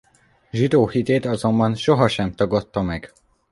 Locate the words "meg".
2.81-3.13